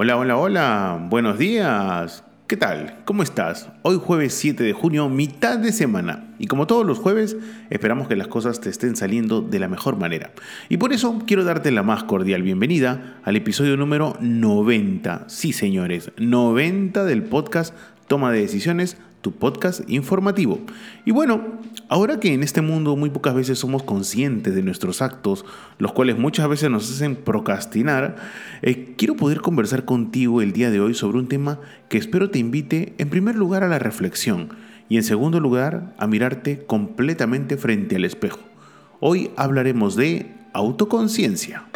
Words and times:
Hola, 0.00 0.16
hola, 0.16 0.36
hola, 0.36 1.06
buenos 1.10 1.38
días. 1.38 2.22
¿Qué 2.46 2.56
tal? 2.56 2.98
¿Cómo 3.04 3.24
estás? 3.24 3.68
Hoy 3.82 4.00
jueves 4.00 4.32
7 4.34 4.62
de 4.62 4.72
junio, 4.72 5.08
mitad 5.08 5.58
de 5.58 5.72
semana. 5.72 6.36
Y 6.38 6.46
como 6.46 6.68
todos 6.68 6.86
los 6.86 6.98
jueves, 6.98 7.36
esperamos 7.68 8.06
que 8.06 8.14
las 8.14 8.28
cosas 8.28 8.60
te 8.60 8.70
estén 8.70 8.94
saliendo 8.94 9.40
de 9.40 9.58
la 9.58 9.66
mejor 9.66 9.96
manera. 9.96 10.30
Y 10.68 10.76
por 10.76 10.92
eso 10.92 11.24
quiero 11.26 11.42
darte 11.42 11.72
la 11.72 11.82
más 11.82 12.04
cordial 12.04 12.44
bienvenida 12.44 13.18
al 13.24 13.34
episodio 13.34 13.76
número 13.76 14.16
90. 14.20 15.24
Sí, 15.26 15.52
señores, 15.52 16.12
90 16.16 17.04
del 17.04 17.24
podcast 17.24 17.74
Toma 18.06 18.30
de 18.30 18.42
Decisiones 18.42 18.98
tu 19.20 19.32
podcast 19.32 19.80
informativo. 19.88 20.60
Y 21.04 21.10
bueno, 21.10 21.60
ahora 21.88 22.20
que 22.20 22.32
en 22.32 22.42
este 22.42 22.60
mundo 22.60 22.96
muy 22.96 23.10
pocas 23.10 23.34
veces 23.34 23.58
somos 23.58 23.82
conscientes 23.82 24.54
de 24.54 24.62
nuestros 24.62 25.02
actos, 25.02 25.44
los 25.78 25.92
cuales 25.92 26.18
muchas 26.18 26.48
veces 26.48 26.70
nos 26.70 26.90
hacen 26.90 27.16
procrastinar, 27.16 28.16
eh, 28.62 28.94
quiero 28.96 29.16
poder 29.16 29.40
conversar 29.40 29.84
contigo 29.84 30.40
el 30.42 30.52
día 30.52 30.70
de 30.70 30.80
hoy 30.80 30.94
sobre 30.94 31.18
un 31.18 31.28
tema 31.28 31.60
que 31.88 31.98
espero 31.98 32.30
te 32.30 32.38
invite 32.38 32.94
en 32.98 33.10
primer 33.10 33.34
lugar 33.34 33.64
a 33.64 33.68
la 33.68 33.78
reflexión 33.78 34.50
y 34.88 34.96
en 34.96 35.02
segundo 35.02 35.40
lugar 35.40 35.94
a 35.98 36.06
mirarte 36.06 36.64
completamente 36.66 37.56
frente 37.56 37.96
al 37.96 38.04
espejo. 38.04 38.40
Hoy 39.00 39.30
hablaremos 39.36 39.96
de 39.96 40.34
autoconciencia. 40.52 41.67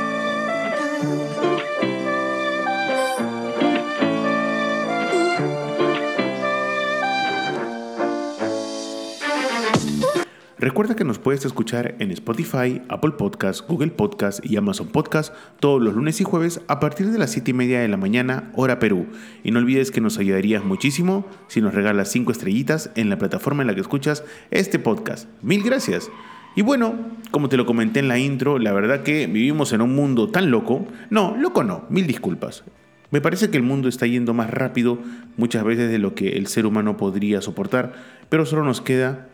Recuerda 10.62 10.94
que 10.94 11.02
nos 11.02 11.18
puedes 11.18 11.44
escuchar 11.44 11.96
en 11.98 12.12
Spotify, 12.12 12.80
Apple 12.88 13.14
Podcasts, 13.18 13.64
Google 13.66 13.90
Podcasts 13.90 14.40
y 14.48 14.56
Amazon 14.56 14.86
Podcasts 14.86 15.32
todos 15.58 15.82
los 15.82 15.92
lunes 15.92 16.20
y 16.20 16.24
jueves 16.24 16.60
a 16.68 16.78
partir 16.78 17.10
de 17.10 17.18
las 17.18 17.32
7 17.32 17.50
y 17.50 17.54
media 17.54 17.80
de 17.80 17.88
la 17.88 17.96
mañana, 17.96 18.52
hora 18.54 18.78
Perú. 18.78 19.08
Y 19.42 19.50
no 19.50 19.58
olvides 19.58 19.90
que 19.90 20.00
nos 20.00 20.18
ayudarías 20.18 20.64
muchísimo 20.64 21.26
si 21.48 21.60
nos 21.60 21.74
regalas 21.74 22.12
5 22.12 22.30
estrellitas 22.30 22.92
en 22.94 23.10
la 23.10 23.18
plataforma 23.18 23.64
en 23.64 23.66
la 23.66 23.74
que 23.74 23.80
escuchas 23.80 24.22
este 24.52 24.78
podcast. 24.78 25.28
Mil 25.42 25.64
gracias. 25.64 26.08
Y 26.54 26.62
bueno, 26.62 26.94
como 27.32 27.48
te 27.48 27.56
lo 27.56 27.66
comenté 27.66 27.98
en 27.98 28.06
la 28.06 28.20
intro, 28.20 28.60
la 28.60 28.72
verdad 28.72 29.02
que 29.02 29.26
vivimos 29.26 29.72
en 29.72 29.82
un 29.82 29.96
mundo 29.96 30.30
tan 30.30 30.52
loco. 30.52 30.86
No, 31.10 31.36
loco 31.36 31.64
no, 31.64 31.86
mil 31.90 32.06
disculpas. 32.06 32.62
Me 33.10 33.20
parece 33.20 33.50
que 33.50 33.56
el 33.56 33.64
mundo 33.64 33.88
está 33.88 34.06
yendo 34.06 34.32
más 34.32 34.48
rápido 34.48 35.00
muchas 35.36 35.64
veces 35.64 35.90
de 35.90 35.98
lo 35.98 36.14
que 36.14 36.36
el 36.36 36.46
ser 36.46 36.66
humano 36.66 36.96
podría 36.96 37.40
soportar, 37.40 37.94
pero 38.28 38.46
solo 38.46 38.62
nos 38.62 38.80
queda 38.80 39.31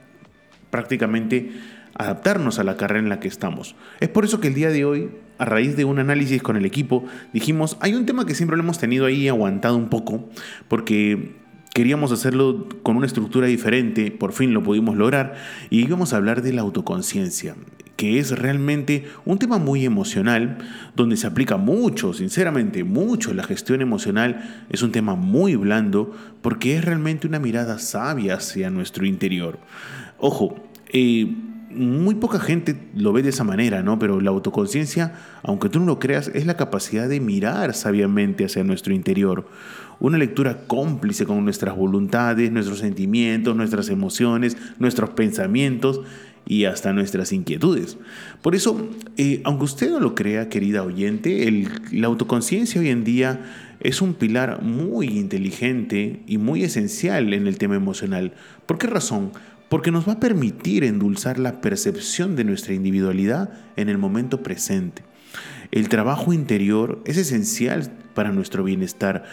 prácticamente 0.70 1.50
adaptarnos 1.94 2.59
a 2.59 2.65
la 2.65 2.76
carrera 2.76 3.00
en 3.00 3.09
la 3.09 3.20
que 3.20 3.28
estamos. 3.28 3.75
Es 4.00 4.09
por 4.09 4.25
eso 4.25 4.41
que 4.41 4.48
el 4.48 4.54
día 4.54 4.70
de 4.70 4.84
hoy, 4.84 5.10
a 5.38 5.44
raíz 5.44 5.76
de 5.76 5.84
un 5.84 5.98
análisis 5.98 6.43
con 6.43 6.56
el 6.56 6.65
equipo, 6.65 7.04
dijimos, 7.32 7.76
hay 7.81 7.94
un 7.94 8.06
tema 8.06 8.25
que 8.25 8.34
siempre 8.34 8.56
lo 8.56 8.62
hemos 8.62 8.78
tenido 8.78 9.06
ahí 9.06 9.28
aguantado 9.28 9.76
un 9.76 9.88
poco, 9.88 10.28
porque 10.69 11.37
queríamos 11.75 12.12
hacerlo 12.12 12.69
con 12.82 12.97
una 12.97 13.06
estructura 13.06 13.47
diferente, 13.47 14.10
por 14.10 14.32
fin 14.32 14.54
lo 14.54 14.62
pudimos 14.62 14.97
lograr, 14.97 15.34
y 15.70 15.81
íbamos 15.81 16.12
a 16.12 16.16
hablar 16.16 16.43
de 16.43 16.53
la 16.53 16.62
autoconciencia 16.62 17.56
que 17.98 18.20
es 18.20 18.31
realmente 18.31 19.09
un 19.25 19.41
tema 19.41 19.59
muy 19.59 19.84
emocional, 19.84 20.59
donde 20.94 21.16
se 21.16 21.26
aplica 21.26 21.56
mucho, 21.56 22.14
sinceramente, 22.14 22.84
mucho 22.84 23.34
la 23.34 23.43
gestión 23.43 23.82
emocional. 23.82 24.64
Es 24.70 24.82
un 24.82 24.93
tema 24.93 25.16
muy 25.16 25.56
blando 25.56 26.16
porque 26.41 26.76
es 26.76 26.84
realmente 26.84 27.26
una 27.26 27.41
mirada 27.41 27.81
sabia 27.81 28.37
hacia 28.37 28.70
nuestro 28.70 29.04
interior. 29.04 29.59
Ojo, 30.19 30.56
eh, 30.93 31.33
muy 31.71 32.15
poca 32.15 32.41
gente 32.41 32.77
lo 32.95 33.12
ve 33.12 33.23
de 33.23 33.29
esa 33.29 33.45
manera, 33.45 33.83
¿no? 33.83 33.99
Pero 33.99 34.21
la 34.21 34.31
autoconciencia, 34.31 35.15
aunque 35.43 35.69
tú 35.69 35.81
no 35.81 35.87
lo 35.87 35.99
creas, 35.99 36.31
es 36.34 36.47
la 36.47 36.56
capacidad 36.56 37.09
de 37.09 37.21
mirar 37.21 37.75
sabiamente 37.75 38.45
hacia 38.45 38.65
nuestro 38.65 38.95
interior. 38.95 39.47
Una 40.01 40.19
lectura 40.19 40.62
cómplice 40.67 41.27
con 41.27 41.45
nuestras 41.45 41.77
voluntades, 41.77 42.51
nuestros 42.51 42.79
sentimientos, 42.79 43.55
nuestras 43.55 43.91
emociones, 43.91 44.56
nuestros 44.79 45.11
pensamientos 45.11 46.01
y 46.47 46.65
hasta 46.65 46.93
nuestras 46.93 47.33
inquietudes. 47.33 47.99
Por 48.43 48.55
eso, 48.55 48.89
eh, 49.17 49.43
aunque 49.45 49.65
usted 49.65 49.91
no 49.91 50.00
lo 50.00 50.15
crea, 50.15 50.49
querida 50.49 50.83
oyente, 50.83 51.67
la 51.93 52.06
autoconciencia 52.06 52.81
hoy 52.81 52.89
en 52.89 53.05
día 53.05 53.41
es 53.81 54.00
un 54.00 54.15
pilar 54.15 54.62
muy 54.62 55.06
inteligente 55.06 56.23
y 56.27 56.39
muy 56.39 56.65
esencial 56.65 57.33
en 57.35 57.47
el 57.47 57.59
tema 57.59 57.77
emocional. 57.77 58.33
¿Por 58.67 58.79
qué 58.79 58.87
razón? 58.87 59.33
Porque 59.69 59.91
nos 59.91 60.09
va 60.09 60.15
a 60.15 60.21
permitir 60.21 60.84
endulzar 60.84 61.39
la 61.39 61.61
percepción 61.61 62.37
de 62.37 62.45
nuestra 62.45 62.75
individualidad 62.75 63.51
en 63.77 63.89
el 63.89 63.99
momento 63.99 64.43
presente. 64.43 65.03
El 65.71 65.89
trabajo 65.89 66.33
interior 66.33 67.03
es 67.05 67.19
esencial 67.19 67.93
para 68.15 68.33
nuestro 68.33 68.65
bienestar. 68.65 69.25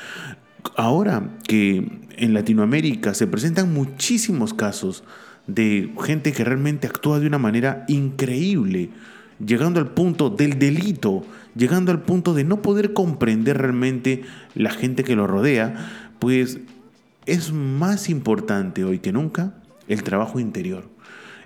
Ahora 0.75 1.29
que 1.47 2.01
en 2.17 2.33
Latinoamérica 2.33 3.13
se 3.13 3.27
presentan 3.27 3.73
muchísimos 3.73 4.53
casos 4.53 5.03
de 5.47 5.93
gente 6.03 6.33
que 6.33 6.43
realmente 6.43 6.87
actúa 6.87 7.19
de 7.19 7.27
una 7.27 7.37
manera 7.37 7.85
increíble, 7.87 8.89
llegando 9.45 9.79
al 9.79 9.91
punto 9.91 10.29
del 10.29 10.59
delito, 10.59 11.23
llegando 11.55 11.91
al 11.91 12.01
punto 12.01 12.33
de 12.33 12.43
no 12.43 12.61
poder 12.61 12.93
comprender 12.93 13.57
realmente 13.57 14.23
la 14.55 14.71
gente 14.71 15.03
que 15.03 15.15
lo 15.15 15.27
rodea, 15.27 16.09
pues 16.19 16.59
es 17.25 17.53
más 17.53 18.09
importante 18.09 18.83
hoy 18.83 18.99
que 18.99 19.13
nunca 19.13 19.53
el 19.87 20.03
trabajo 20.03 20.39
interior. 20.39 20.89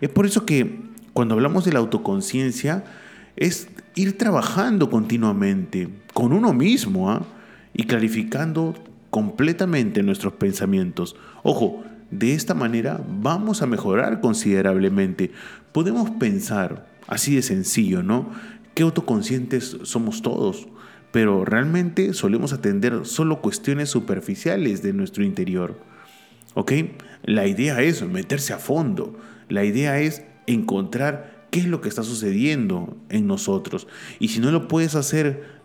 Es 0.02 0.10
por 0.10 0.26
eso 0.26 0.46
que 0.46 0.80
cuando 1.14 1.36
hablamos 1.36 1.66
de 1.66 1.74
la 1.74 1.80
autoconciencia, 1.80 2.84
es 3.36 3.68
ir 3.96 4.18
trabajando 4.18 4.90
continuamente 4.90 5.90
con 6.14 6.34
uno 6.34 6.54
mismo 6.54 7.12
¿ah? 7.12 7.26
y 7.74 7.84
clarificando 7.84 8.76
completamente 9.10 10.04
nuestros 10.04 10.34
pensamientos. 10.34 11.16
Ojo, 11.44 11.84
de 12.12 12.34
esta 12.34 12.54
manera 12.54 13.04
vamos 13.08 13.62
a 13.62 13.68
mejorar 13.68 14.22
considerablemente. 14.22 15.32
Podemos 15.72 16.10
pensar, 16.12 16.88
así 17.08 17.36
de 17.36 17.42
sencillo, 17.42 18.04
¿no? 18.04 18.30
Qué 18.74 18.84
autoconscientes 18.84 19.78
somos 19.84 20.22
todos, 20.22 20.68
pero 21.12 21.46
realmente 21.46 22.14
solemos 22.14 22.54
atender 22.54 23.06
solo 23.06 23.42
cuestiones 23.42 23.90
superficiales 23.90 24.82
de 24.82 24.94
nuestro 24.94 25.24
interior. 25.24 25.80
¿Ok? 26.54 26.74
La 27.24 27.48
idea 27.48 27.82
es 27.82 28.02
meterse 28.02 28.54
a 28.54 28.60
fondo. 28.60 29.18
La 29.50 29.64
idea 29.64 30.00
es 30.00 30.24
encontrar 30.48 31.48
qué 31.52 31.60
es 31.60 31.66
lo 31.66 31.82
que 31.82 31.90
está 31.90 32.04
sucediendo 32.04 32.98
en 33.10 33.28
nosotros. 33.28 33.88
Y 34.20 34.30
si 34.30 34.40
no 34.40 34.52
lo 34.52 34.68
puedes 34.68 34.96
hacer 34.96 35.59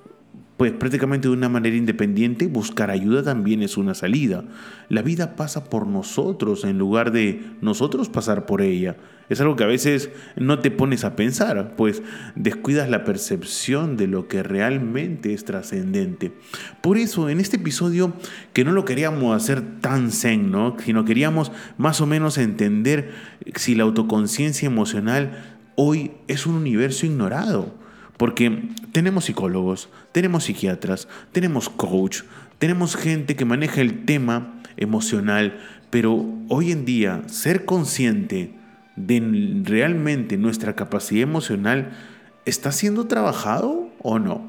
pues 0.56 0.72
prácticamente 0.72 1.26
de 1.26 1.34
una 1.34 1.48
manera 1.48 1.76
independiente, 1.76 2.47
buscar 2.47 2.91
ayuda 2.91 3.25
también 3.25 3.62
es 3.62 3.76
una 3.76 3.94
salida. 3.94 4.44
La 4.88 5.02
vida 5.02 5.34
pasa 5.34 5.64
por 5.64 5.87
nosotros 5.88 6.64
en 6.64 6.79
lugar 6.79 7.11
de 7.11 7.43
nosotros 7.61 8.08
pasar 8.08 8.46
por 8.46 8.62
ella. 8.62 8.96
Es 9.29 9.40
algo 9.40 9.56
que 9.56 9.64
a 9.64 9.69
veces 9.69 10.11
no 10.37 10.61
te 10.61 10.70
pones 10.70 11.05
a 11.05 11.17
pensar, 11.17 11.75
pues 11.76 12.02
descuidas 12.37 12.88
la 12.88 13.05
percepción 13.05 13.96
de 13.96 14.06
lo 14.06 14.29
que 14.29 14.43
realmente 14.43 15.32
es 15.32 15.44
trascendente. 15.44 16.32
Por 16.82 16.99
eso, 16.99 17.29
en 17.29 17.40
este 17.40 17.56
episodio, 17.56 18.12
que 18.52 18.64
no 18.64 18.73
lo 18.73 18.84
queríamos 18.84 19.34
hacer 19.34 19.81
tan 19.81 20.12
zen, 20.12 20.50
¿no? 20.52 20.76
sino 20.79 21.05
queríamos 21.05 21.50
más 21.79 22.00
o 22.00 22.06
menos 22.06 22.38
entender 22.38 23.11
si 23.56 23.75
la 23.75 23.84
autoconciencia 23.84 24.67
emocional 24.67 25.58
hoy 25.75 26.12
es 26.29 26.46
un 26.46 26.55
universo 26.55 27.06
ignorado. 27.06 27.83
Porque 28.16 28.70
tenemos 28.93 29.25
psicólogos, 29.25 29.88
tenemos 30.12 30.44
psiquiatras, 30.44 31.08
tenemos 31.32 31.69
coach, 31.69 32.22
tenemos 32.58 32.96
gente 32.96 33.37
que 33.37 33.44
maneja 33.44 33.81
el 33.81 34.05
tema 34.05 34.61
emocional, 34.76 35.58
pero 35.90 36.25
hoy 36.49 36.72
en 36.72 36.84
día 36.84 37.22
ser 37.26 37.64
consciente 37.64 38.55
de 38.96 39.62
realmente 39.64 40.37
nuestra 40.37 40.75
capacidad 40.75 41.22
emocional 41.22 41.93
está 42.44 42.72
siendo 42.72 43.06
trabajado 43.06 43.90
o 44.02 44.19
no. 44.19 44.46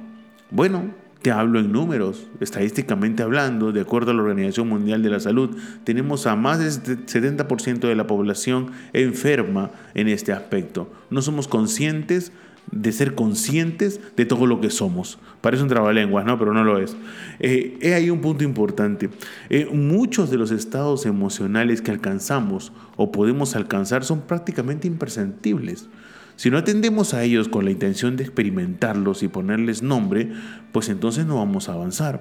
Bueno, 0.52 0.94
te 1.22 1.32
hablo 1.32 1.60
en 1.60 1.72
números, 1.72 2.28
estadísticamente 2.40 3.24
hablando, 3.24 3.72
de 3.72 3.82
acuerdo 3.82 4.12
a 4.12 4.14
la 4.14 4.22
Organización 4.22 4.70
Mundial 4.70 5.02
de 5.02 5.10
la 5.10 5.20
Salud, 5.20 5.58
tenemos 5.84 6.28
a 6.28 6.36
más 6.36 6.60
del 6.60 7.06
70% 7.08 7.80
de 7.80 7.96
la 7.96 8.06
población 8.06 8.72
enferma 8.94 9.72
en 9.96 10.08
este 10.08 10.34
aspecto. 10.34 10.92
No 11.10 11.24
somos 11.24 11.48
conscientes 11.48 12.32
de 12.72 12.92
ser 12.92 13.16
conscientes 13.16 14.02
de 14.16 14.26
todo 14.26 14.46
lo 14.46 14.60
que 14.62 14.70
somos. 14.70 15.20
Parece 15.42 15.64
un 15.64 15.70
trabalenguas, 15.70 16.26
¿no? 16.26 16.38
Pero 16.40 16.54
no 16.54 16.64
lo 16.64 16.80
es. 16.80 16.96
Eh, 17.40 17.78
hay 17.84 17.92
ahí 17.92 18.10
un 18.10 18.22
punto 18.22 18.44
importante. 18.44 19.10
Eh, 19.50 19.68
muchos 19.72 20.30
de 20.30 20.38
los 20.38 20.52
estados 20.52 21.06
emocionales 21.06 21.82
que 21.82 21.92
alcanzamos 21.92 22.72
o 22.98 23.12
podemos 23.12 23.56
alcanzar 23.56 24.04
son 24.04 24.22
prácticamente 24.22 24.88
imperceptibles. 24.88 25.88
Si 26.36 26.50
no 26.50 26.58
atendemos 26.58 27.14
a 27.14 27.24
ellos 27.24 27.48
con 27.48 27.64
la 27.64 27.72
intención 27.72 28.18
de 28.18 28.24
experimentarlos 28.24 29.24
y 29.24 29.30
ponerles 29.30 29.82
nombre, 29.82 30.32
pues 30.74 30.90
entonces 30.90 31.26
no 31.26 31.38
vamos 31.38 31.70
a 31.70 31.74
avanzar. 31.74 32.20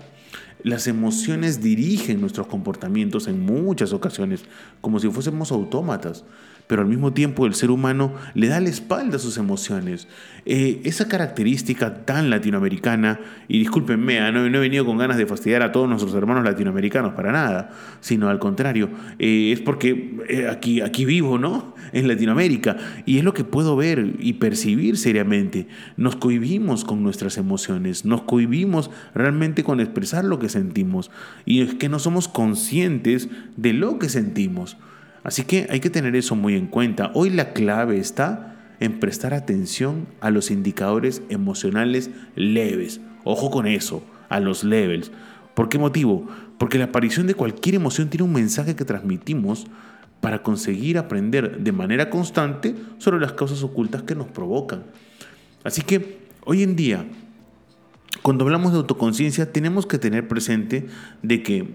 Las 0.63 0.87
emociones 0.87 1.61
dirigen 1.61 2.21
nuestros 2.21 2.47
comportamientos 2.47 3.27
en 3.27 3.45
muchas 3.45 3.93
ocasiones, 3.93 4.45
como 4.81 5.01
si 5.01 5.11
fuésemos 5.11 5.51
autómatas 5.51 6.25
pero 6.67 6.83
al 6.83 6.89
mismo 6.89 7.13
tiempo 7.13 7.47
el 7.47 7.55
ser 7.55 7.71
humano 7.71 8.15
le 8.35 8.49
da 8.49 8.61
la 8.61 8.69
espalda 8.69 9.17
a 9.17 9.19
sus 9.19 9.37
emociones. 9.37 10.09
Eh, 10.47 10.81
esa 10.85 11.09
característica 11.09 12.05
tan 12.05 12.31
latinoamericana, 12.31 13.21
y 13.49 13.59
discúlpenme, 13.59 14.21
ah, 14.21 14.33
no, 14.33 14.45
he 14.45 14.51
venido 14.51 14.85
con 14.85 14.99
ganas 14.99 15.17
de 15.17 15.27
fastidiar 15.27 15.63
a 15.63 15.73
todos 15.73 15.89
nuestros 15.89 16.15
hermanos 16.15 16.45
latinoamericanos 16.45 17.15
para 17.15 17.33
nada, 17.33 17.71
sino 18.01 18.29
al 18.29 18.39
contrario, 18.39 18.91
eh, 19.19 19.53
es 19.53 19.61
porque 19.61 20.19
eh, 20.29 20.49
aquí, 20.49 20.81
aquí 20.81 21.05
vivo, 21.05 21.39
¿no? 21.39 21.75
En 21.93 22.09
Latinoamérica, 22.09 22.77
y 23.07 23.19
es 23.19 23.25
lo 23.25 23.35
que 23.35 23.45
puedo 23.45 23.77
ver 23.77 24.17
y 24.19 24.35
percibir 24.35 24.97
seriamente. 24.97 25.69
Nos 25.97 26.17
cohibimos 26.17 26.85
con 26.85 27.03
nuestras 27.03 27.39
emociones, 27.39 28.05
nos 28.05 28.23
cohibimos 28.23 28.91
realmente 29.15 29.65
con 29.65 29.81
expresar 29.81 30.25
lo 30.25 30.39
que 30.39 30.49
sentimos, 30.49 31.11
y 31.45 31.63
es 31.63 31.75
que 31.75 31.89
no 31.89 31.99
somos 31.99 32.29
conscientes 32.29 33.29
de 33.57 33.73
lo 33.73 33.99
que 33.99 34.09
sentimos. 34.09 34.77
Así 35.25 35.45
que 35.45 35.67
hay 35.71 35.81
que 35.81 35.91
tener 35.91 36.15
eso 36.15 36.37
muy 36.37 36.55
en 36.55 36.67
cuenta. 36.67 37.11
Hoy 37.15 37.31
la 37.31 37.55
clave 37.55 37.99
está 37.99 38.55
en 38.79 39.01
prestar 39.01 39.33
atención 39.33 40.07
a 40.21 40.31
los 40.31 40.51
indicadores 40.51 41.23
emocionales 41.31 42.11
leves. 42.37 43.01
Ojo 43.25 43.51
con 43.51 43.67
eso, 43.67 44.05
a 44.29 44.39
los 44.39 44.65
levels. 44.65 45.11
¿Por 45.55 45.71
qué 45.71 45.79
motivo? 45.79 46.29
Porque 46.59 46.79
la 46.79 46.85
aparición 46.87 47.27
de 47.27 47.35
cualquier 47.35 47.77
emoción 47.77 48.11
tiene 48.11 48.25
un 48.25 48.35
mensaje 48.35 48.77
que 48.77 48.85
transmitimos 48.85 49.67
para 50.21 50.43
conseguir 50.43 50.99
aprender 50.99 51.59
de 51.59 51.73
manera 51.73 52.11
constante 52.11 52.75
sobre 52.99 53.19
las 53.19 53.33
causas 53.33 53.63
ocultas 53.63 54.03
que 54.03 54.15
nos 54.15 54.27
provocan. 54.27 54.85
Así 55.65 55.81
que 55.81 56.19
hoy 56.45 56.63
en 56.63 56.77
día, 56.77 57.07
cuando 58.21 58.45
hablamos 58.45 58.73
de 58.73 58.79
autoconciencia, 58.79 59.53
tenemos 59.53 59.87
que 59.87 59.99
tener 59.99 60.29
presente 60.29 60.87
de 61.23 61.43
que 61.43 61.71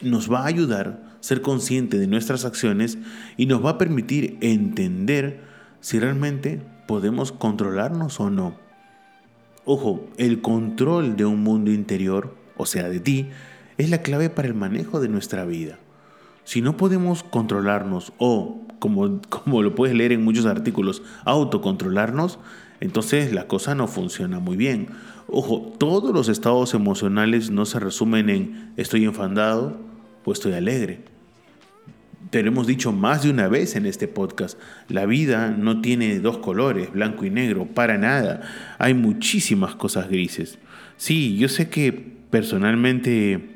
nos 0.00 0.32
va 0.32 0.40
a 0.40 0.46
ayudar 0.46 1.03
ser 1.24 1.40
consciente 1.40 1.98
de 1.98 2.06
nuestras 2.06 2.44
acciones 2.44 2.98
y 3.38 3.46
nos 3.46 3.64
va 3.64 3.70
a 3.70 3.78
permitir 3.78 4.36
entender 4.42 5.40
si 5.80 5.98
realmente 5.98 6.60
podemos 6.86 7.32
controlarnos 7.32 8.20
o 8.20 8.28
no. 8.28 8.56
Ojo, 9.64 10.06
el 10.18 10.42
control 10.42 11.16
de 11.16 11.24
un 11.24 11.42
mundo 11.42 11.70
interior, 11.70 12.36
o 12.58 12.66
sea, 12.66 12.90
de 12.90 13.00
ti, 13.00 13.30
es 13.78 13.88
la 13.88 14.02
clave 14.02 14.28
para 14.28 14.48
el 14.48 14.52
manejo 14.52 15.00
de 15.00 15.08
nuestra 15.08 15.46
vida. 15.46 15.78
Si 16.44 16.60
no 16.60 16.76
podemos 16.76 17.22
controlarnos 17.22 18.12
o, 18.18 18.60
como, 18.78 19.22
como 19.30 19.62
lo 19.62 19.74
puedes 19.74 19.96
leer 19.96 20.12
en 20.12 20.24
muchos 20.24 20.44
artículos, 20.44 21.02
autocontrolarnos, 21.24 22.38
entonces 22.80 23.32
la 23.32 23.46
cosa 23.46 23.74
no 23.74 23.88
funciona 23.88 24.40
muy 24.40 24.58
bien. 24.58 24.88
Ojo, 25.28 25.72
todos 25.78 26.12
los 26.12 26.28
estados 26.28 26.74
emocionales 26.74 27.50
no 27.50 27.64
se 27.64 27.80
resumen 27.80 28.28
en 28.28 28.74
estoy 28.76 29.06
enfadado 29.06 29.78
o 30.26 30.32
estoy 30.32 30.52
alegre. 30.52 31.13
Te 32.30 32.42
lo 32.42 32.48
hemos 32.48 32.66
dicho 32.66 32.92
más 32.92 33.22
de 33.22 33.30
una 33.30 33.48
vez 33.48 33.76
en 33.76 33.86
este 33.86 34.08
podcast. 34.08 34.58
La 34.88 35.06
vida 35.06 35.50
no 35.50 35.80
tiene 35.80 36.18
dos 36.20 36.38
colores, 36.38 36.92
blanco 36.92 37.24
y 37.24 37.30
negro, 37.30 37.66
para 37.66 37.98
nada. 37.98 38.40
Hay 38.78 38.94
muchísimas 38.94 39.74
cosas 39.74 40.08
grises. 40.08 40.58
Sí, 40.96 41.36
yo 41.36 41.48
sé 41.48 41.68
que 41.68 41.92
personalmente 42.30 43.54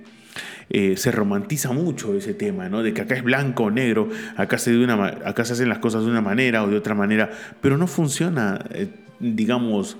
eh, 0.70 0.96
se 0.96 1.10
romantiza 1.10 1.72
mucho 1.72 2.14
ese 2.14 2.34
tema, 2.34 2.68
¿no? 2.68 2.82
De 2.82 2.92
que 2.92 3.00
acá 3.02 3.14
es 3.14 3.22
blanco 3.22 3.64
o 3.64 3.70
negro, 3.70 4.08
acá 4.36 4.58
se, 4.58 4.72
de 4.72 4.84
una, 4.84 5.06
acá 5.24 5.44
se 5.44 5.54
hacen 5.54 5.68
las 5.68 5.78
cosas 5.78 6.04
de 6.04 6.10
una 6.10 6.20
manera 6.20 6.62
o 6.62 6.68
de 6.68 6.76
otra 6.76 6.94
manera, 6.94 7.30
pero 7.62 7.78
no 7.78 7.86
funciona, 7.86 8.62
eh, 8.70 8.88
digamos, 9.18 9.96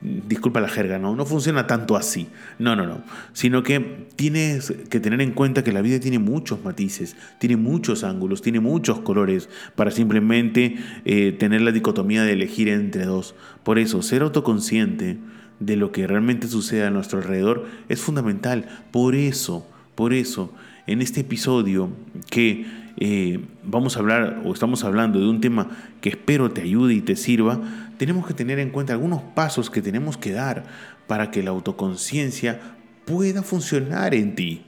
disculpa 0.00 0.60
la 0.60 0.68
jerga, 0.68 0.98
¿no? 0.98 1.14
No 1.14 1.26
funciona 1.26 1.66
tanto 1.66 1.96
así. 1.96 2.28
No, 2.58 2.74
no, 2.74 2.86
no. 2.86 3.02
Sino 3.32 3.62
que 3.62 4.06
tienes 4.16 4.72
que 4.88 5.00
tener 5.00 5.20
en 5.20 5.32
cuenta 5.32 5.62
que 5.62 5.72
la 5.72 5.82
vida 5.82 6.00
tiene 6.00 6.18
muchos 6.18 6.64
matices, 6.64 7.16
tiene 7.38 7.56
muchos 7.56 8.02
ángulos, 8.04 8.42
tiene 8.42 8.60
muchos 8.60 9.00
colores 9.00 9.48
para 9.74 9.90
simplemente 9.90 10.76
eh, 11.04 11.32
tener 11.38 11.60
la 11.62 11.72
dicotomía 11.72 12.22
de 12.22 12.32
elegir 12.32 12.68
entre 12.68 13.04
dos. 13.04 13.34
Por 13.62 13.78
eso, 13.78 14.02
ser 14.02 14.22
autoconsciente 14.22 15.18
de 15.58 15.76
lo 15.76 15.92
que 15.92 16.06
realmente 16.06 16.48
sucede 16.48 16.86
a 16.86 16.90
nuestro 16.90 17.18
alrededor 17.18 17.66
es 17.88 18.00
fundamental. 18.00 18.66
Por 18.90 19.14
eso, 19.14 19.66
por 19.94 20.14
eso, 20.14 20.52
en 20.86 21.02
este 21.02 21.20
episodio 21.20 21.90
que 22.30 22.66
eh, 22.96 23.40
vamos 23.64 23.96
a 23.96 24.00
hablar 24.00 24.42
o 24.44 24.52
estamos 24.52 24.84
hablando 24.84 25.20
de 25.20 25.28
un 25.28 25.40
tema 25.40 25.68
que 26.00 26.08
espero 26.08 26.50
te 26.50 26.62
ayude 26.62 26.94
y 26.94 27.00
te 27.00 27.16
sirva, 27.16 27.60
tenemos 28.00 28.26
que 28.26 28.32
tener 28.32 28.58
en 28.58 28.70
cuenta 28.70 28.94
algunos 28.94 29.20
pasos 29.20 29.68
que 29.68 29.82
tenemos 29.82 30.16
que 30.16 30.32
dar 30.32 30.64
para 31.06 31.30
que 31.30 31.42
la 31.42 31.50
autoconciencia 31.50 32.58
pueda 33.04 33.42
funcionar 33.42 34.14
en 34.14 34.34
ti. 34.34 34.64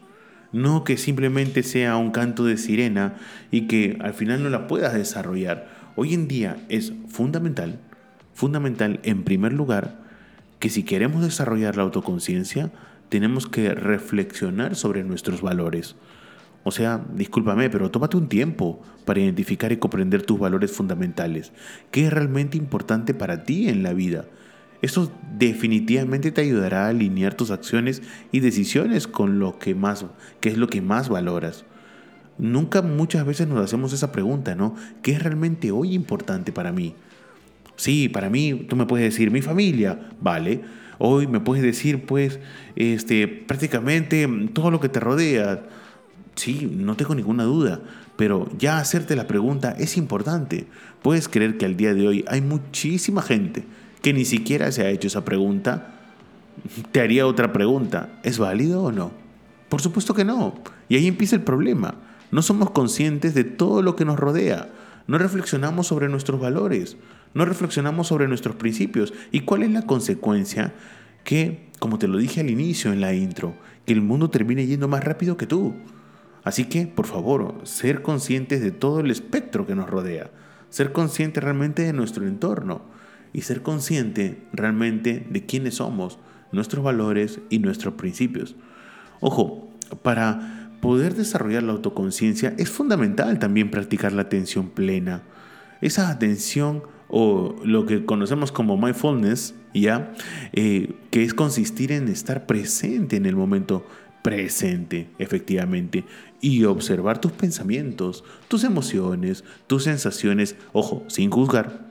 No 0.52 0.84
que 0.84 0.99
simplemente 0.99 1.62
sea 1.62 1.96
un 1.96 2.11
canto 2.11 2.44
de 2.44 2.58
sirena 2.58 3.14
y 3.50 3.69
que 3.69 3.96
al 4.02 4.12
final 4.12 4.43
no 4.43 4.50
la 4.50 4.67
puedas 4.67 4.93
desarrollar. 4.93 5.67
Hoy 5.96 6.12
en 6.12 6.29
día 6.29 6.58
es 6.69 6.93
fundamental, 7.08 7.81
fundamental 8.34 9.00
en 9.02 9.25
primer 9.25 9.55
lugar, 9.55 10.02
que 10.58 10.69
si 10.69 10.82
queremos 10.82 11.23
desarrollar 11.23 11.79
la 11.79 11.84
autoconciencia, 11.84 12.70
tenemos 13.08 13.46
que 13.46 13.73
reflexionar 13.73 14.76
sobre 14.76 15.05
nuestros 15.05 15.40
valores. 15.40 15.96
O 16.64 16.70
sea, 16.70 17.05
discúlpame, 17.14 17.70
pero 17.70 17.91
tómate 17.91 18.17
un 18.17 18.29
tiempo 18.29 18.81
para 19.05 19.20
identificar 19.20 19.73
y 19.73 19.79
comprender 19.79 20.23
tus 20.23 20.38
valores 20.38 20.73
fundamentales. 20.73 21.53
¿Qué 21.91 22.06
es 22.06 22.12
realmente 22.12 22.56
importante 22.56 23.14
para 23.14 23.44
ti 23.44 23.69
en 23.69 23.82
la 23.82 23.93
vida? 23.93 24.26
Eso 24.81 25.12
definitivamente 25.38 26.32
te 26.32 26.41
ayudará 26.41 26.87
a 26.87 26.88
alinear 26.88 27.35
tus 27.35 27.50
acciones 27.50 28.03
y 28.32 28.41
decisiones 28.41 29.06
con 29.06 29.38
lo 29.38 29.59
que 29.59 29.75
más, 29.75 30.06
qué 30.41 30.49
es 30.50 30.56
lo 30.56 30.69
que 30.69 30.82
más 30.82 31.09
valoras. 31.09 31.64
Nunca 32.39 32.82
muchas 32.82 33.25
veces 33.25 33.46
nos 33.46 33.63
hacemos 33.63 33.93
esa 33.93 34.10
pregunta, 34.10 34.55
¿no? 34.55 34.75
¿Qué 35.03 35.13
es 35.13 35.22
realmente 35.22 35.70
hoy 35.70 35.94
importante 35.94 36.51
para 36.51 36.72
mí? 36.72 36.94
Sí, 37.77 38.08
para 38.08 38.31
mí, 38.31 38.67
tú 38.69 38.77
me 38.77 38.87
puedes 38.87 39.13
decir, 39.13 39.31
mi 39.31 39.43
familia, 39.43 40.10
vale. 40.20 40.63
Hoy 40.98 41.27
me 41.27 41.41
puedes 41.41 41.63
decir, 41.63 42.05
pues, 42.05 42.41
este, 42.77 43.29
prácticamente 43.29 44.29
todo 44.53 44.70
lo 44.70 44.81
que 44.81 44.89
te 44.89 45.01
rodea 45.01 45.65
Sí, 46.34 46.70
no 46.74 46.96
tengo 46.96 47.15
ninguna 47.15 47.44
duda, 47.44 47.81
pero 48.17 48.48
ya 48.58 48.79
hacerte 48.79 49.17
la 49.17 49.27
pregunta 49.27 49.74
es 49.79 49.96
importante. 49.96 50.67
Puedes 51.03 51.29
creer 51.29 51.58
que 51.58 51.67
al 51.67 51.77
día 51.77 51.94
de 51.94 52.08
hoy 52.08 52.24
hay 52.29 52.41
muchísima 52.41 53.22
gente 53.22 53.65
que 54.01 54.12
ni 54.12 54.24
siquiera 54.24 54.72
se 54.72 54.82
ha 54.82 54.91
hecho 54.91 55.08
esa 55.08 55.24
pregunta. 55.24 55.94
Te 56.91 57.01
haría 57.01 57.27
otra 57.27 57.53
pregunta, 57.53 58.20
¿es 58.22 58.39
válido 58.39 58.82
o 58.82 58.93
no? 58.93 59.12
Por 59.69 59.81
supuesto 59.81 60.15
que 60.15 60.24
no. 60.24 60.55
Y 60.89 60.96
ahí 60.96 61.06
empieza 61.06 61.36
el 61.36 61.43
problema. 61.43 61.94
No 62.31 62.43
somos 62.43 62.70
conscientes 62.70 63.34
de 63.34 63.44
todo 63.44 63.82
lo 63.82 63.96
que 63.96 64.05
nos 64.05 64.19
rodea. 64.19 64.70
No 65.06 65.19
reflexionamos 65.19 65.86
sobre 65.86 66.08
nuestros 66.08 66.41
valores. 66.41 66.96
No 67.34 67.44
reflexionamos 67.44 68.08
sobre 68.08 68.29
nuestros 68.29 68.56
principios. 68.56 69.15
¿Y 69.31 69.41
cuál 69.41 69.62
es 69.62 69.70
la 69.70 69.82
consecuencia? 69.82 70.74
Que, 71.24 71.69
como 71.79 71.98
te 71.98 72.08
lo 72.08 72.19
dije 72.19 72.41
al 72.41 72.51
inicio 72.51 72.93
en 72.93 73.01
la 73.01 73.15
intro, 73.15 73.55
que 73.86 73.93
el 73.93 74.03
mundo 74.03 74.31
termine 74.31 74.67
yendo 74.67 74.89
más 74.89 75.05
rápido 75.05 75.36
que 75.36 75.46
tú. 75.46 75.74
Así 76.44 76.65
que, 76.65 76.87
por 76.87 77.06
favor, 77.06 77.61
ser 77.65 78.03
conscientes 78.03 78.61
de 78.61 78.72
todo 78.72 79.01
el 79.01 79.11
espectro 79.11 79.67
que 79.67 79.75
nos 79.75 79.89
rodea, 79.89 80.31
ser 80.70 80.93
consciente 80.93 81.41
realmente 81.41 81.82
de 81.82 81.93
nuestro 81.93 82.27
entorno 82.27 82.82
y 83.32 83.43
ser 83.43 83.63
consciente 83.63 84.43
realmente 84.53 85.27
de 85.31 85.46
quiénes 85.46 85.77
somos, 85.77 86.19
nuestros 86.51 86.84
valores 86.84 87.41
y 87.49 87.58
nuestros 87.61 87.94
principios. 87.94 88.56
Ojo, 89.20 89.70
para 90.03 90.70
poder 90.81 91.15
desarrollar 91.15 91.63
la 91.63 91.72
autoconciencia 91.72 92.55
es 92.58 92.69
fundamental 92.69 93.39
también 93.39 93.70
practicar 93.70 94.13
la 94.13 94.22
atención 94.22 94.69
plena. 94.69 95.22
Esa 95.81 96.11
atención 96.11 96.82
o 97.08 97.55
lo 97.65 97.87
que 97.87 98.05
conocemos 98.05 98.51
como 98.53 98.77
mindfulness, 98.77 99.55
¿ya? 99.75 100.13
Eh, 100.53 100.94
que 101.11 101.22
es 101.22 101.34
consistir 101.34 101.93
en 101.93 102.08
estar 102.08 102.46
presente 102.46 103.17
en 103.17 103.27
el 103.27 103.37
momento 103.37 103.87
presente, 104.22 105.08
efectivamente, 105.19 106.05
y 106.41 106.64
observar 106.64 107.20
tus 107.20 107.32
pensamientos, 107.32 108.24
tus 108.48 108.64
emociones, 108.64 109.44
tus 109.67 109.84
sensaciones, 109.84 110.56
ojo, 110.72 111.05
sin 111.08 111.31
juzgar. 111.31 111.91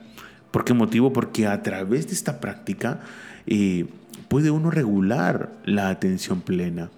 ¿Por 0.50 0.64
qué 0.64 0.74
motivo? 0.74 1.12
Porque 1.12 1.46
a 1.46 1.62
través 1.62 2.06
de 2.06 2.14
esta 2.14 2.40
práctica 2.40 3.00
eh, 3.46 3.86
puede 4.28 4.50
uno 4.50 4.70
regular 4.70 5.52
la 5.64 5.88
atención 5.88 6.40
plena. 6.40 6.90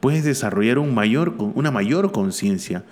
Puedes 0.00 0.24
desarrollar 0.24 0.78
una 0.78 1.70
mayor 1.70 2.12
conciencia 2.12 2.84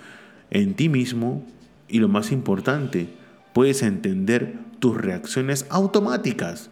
en 0.49 0.73
ti 0.73 0.89
mismo 0.89 1.45
y 1.87 1.99
lo 1.99 2.07
más 2.07 2.31
importante, 2.31 3.07
puedes 3.53 3.83
entender 3.83 4.55
tus 4.79 4.97
reacciones 4.97 5.67
automáticas. 5.69 6.71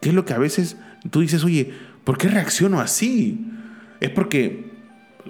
Que 0.00 0.10
es 0.10 0.14
lo 0.14 0.24
que 0.24 0.32
a 0.32 0.38
veces 0.38 0.76
tú 1.10 1.20
dices, 1.20 1.42
oye, 1.42 1.72
¿por 2.04 2.18
qué 2.18 2.28
reacciono 2.28 2.80
así? 2.80 3.46
Es 4.00 4.10
porque 4.10 4.70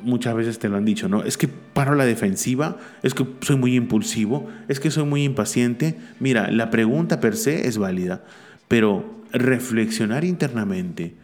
muchas 0.03 0.35
veces 0.35 0.59
te 0.59 0.69
lo 0.69 0.77
han 0.77 0.85
dicho, 0.85 1.09
¿no? 1.09 1.25
Es 1.25 1.37
que 1.37 1.49
paro 1.49 1.95
la 1.95 2.05
defensiva, 2.05 2.79
es 3.03 3.15
que 3.15 3.27
soy 3.41 3.57
muy 3.57 3.75
impulsivo, 3.77 4.49
es 4.69 4.81
que 4.81 4.91
soy 4.91 5.05
muy 5.05 5.25
impaciente. 5.25 5.99
Mira, 6.19 6.51
la 6.51 6.71
pregunta 6.71 7.21
per 7.21 7.37
se 7.37 7.67
es 7.67 7.79
válida, 7.79 8.25
pero 8.69 9.21
reflexionar 9.33 10.25
internamente 10.25 11.15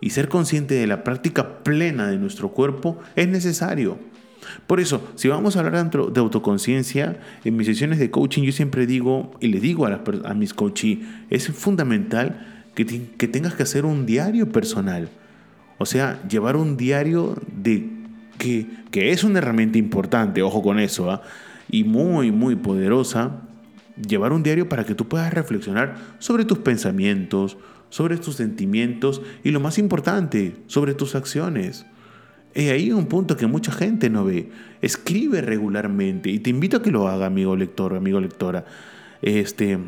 y 0.00 0.10
ser 0.10 0.28
consciente 0.28 0.74
de 0.74 0.86
la 0.86 1.04
práctica 1.04 1.62
plena 1.62 2.08
de 2.08 2.18
nuestro 2.18 2.50
cuerpo 2.50 2.98
es 3.16 3.28
necesario. 3.28 3.98
Por 4.66 4.80
eso, 4.80 5.06
si 5.16 5.28
vamos 5.28 5.56
a 5.56 5.60
hablar 5.60 5.90
de 5.90 6.20
autoconciencia, 6.20 7.20
en 7.44 7.56
mis 7.56 7.66
sesiones 7.66 7.98
de 7.98 8.10
coaching 8.10 8.42
yo 8.42 8.52
siempre 8.52 8.86
digo, 8.86 9.32
y 9.38 9.48
le 9.48 9.60
digo 9.60 9.86
a, 9.86 10.34
mis 10.34 10.54
coaches, 10.54 10.98
es 11.28 11.48
fundamental 11.48 12.64
que 12.74 13.28
tengas 13.28 13.54
que 13.54 13.64
hacer 13.64 13.84
un 13.84 14.06
diario 14.06 14.50
personal. 14.50 15.10
O 15.82 15.86
sea, 15.86 16.22
llevar 16.28 16.56
un 16.56 16.76
diario 16.76 17.36
de 17.56 17.88
que, 18.36 18.66
que 18.90 19.12
es 19.12 19.24
una 19.24 19.38
herramienta 19.38 19.78
importante, 19.78 20.42
ojo 20.42 20.60
con 20.60 20.78
eso, 20.78 21.10
¿ah? 21.10 21.22
y 21.70 21.84
muy, 21.84 22.30
muy 22.30 22.54
poderosa, 22.54 23.40
llevar 24.06 24.34
un 24.34 24.42
diario 24.42 24.68
para 24.68 24.84
que 24.84 24.94
tú 24.94 25.08
puedas 25.08 25.32
reflexionar 25.32 25.96
sobre 26.18 26.44
tus 26.44 26.58
pensamientos, 26.58 27.56
sobre 27.88 28.18
tus 28.18 28.36
sentimientos 28.36 29.22
y 29.42 29.52
lo 29.52 29.60
más 29.60 29.78
importante, 29.78 30.54
sobre 30.66 30.92
tus 30.92 31.14
acciones. 31.14 31.86
He 32.52 32.72
ahí 32.72 32.92
un 32.92 33.06
punto 33.06 33.38
que 33.38 33.46
mucha 33.46 33.72
gente 33.72 34.10
no 34.10 34.26
ve. 34.26 34.50
Escribe 34.82 35.40
regularmente 35.40 36.28
y 36.28 36.40
te 36.40 36.50
invito 36.50 36.76
a 36.76 36.82
que 36.82 36.90
lo 36.90 37.08
haga, 37.08 37.24
amigo 37.24 37.56
lector, 37.56 37.94
amigo 37.94 38.20
lectora. 38.20 38.66
Este, 39.22 39.78